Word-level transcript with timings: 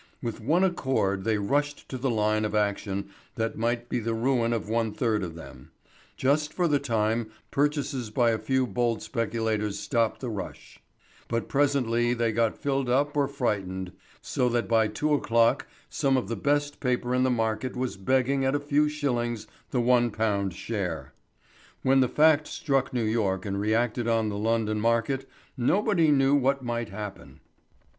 With 0.23 0.41
one 0.41 0.63
accord 0.63 1.25
they 1.25 1.37
rushed 1.37 1.87
to 1.89 1.97
the 1.99 2.09
line 2.09 2.43
of 2.43 2.55
action 2.55 3.11
that 3.35 3.55
might 3.55 3.87
be 3.87 3.99
the 3.99 4.15
ruin 4.15 4.51
of 4.51 4.67
one 4.67 4.95
third 4.95 5.21
of 5.23 5.35
them. 5.35 5.69
Just 6.17 6.53
for 6.53 6.67
the 6.67 6.79
time 6.79 7.29
purchases 7.51 8.09
by 8.09 8.31
a 8.31 8.39
few 8.39 8.65
bold 8.65 9.03
speculators 9.03 9.77
stopped 9.77 10.19
the 10.19 10.29
rush; 10.31 10.79
but 11.27 11.47
presently 11.47 12.15
they 12.15 12.31
got 12.31 12.57
filled 12.57 12.89
up 12.89 13.15
or 13.15 13.27
frightened, 13.27 13.91
so 14.23 14.49
that 14.49 14.67
by 14.67 14.87
two 14.87 15.13
o'clock 15.13 15.67
some 15.87 16.17
of 16.17 16.29
the 16.29 16.35
best 16.35 16.79
paper 16.79 17.13
in 17.13 17.21
the 17.21 17.29
market 17.29 17.75
was 17.75 17.95
begging 17.95 18.43
at 18.43 18.55
a 18.55 18.59
few 18.59 18.89
shillings 18.89 19.45
the 19.69 19.77
£1 19.79 20.51
share. 20.51 21.13
When 21.83 21.99
the 21.99 22.09
fact 22.09 22.47
struck 22.47 22.91
New 22.91 23.03
York 23.05 23.45
and 23.45 23.59
reacted 23.61 24.07
on 24.07 24.29
the 24.29 24.37
London 24.39 24.81
market, 24.81 25.29
nobody 25.55 26.09
knew 26.09 26.33
what 26.33 26.63
might 26.63 26.89
happen. 26.89 27.39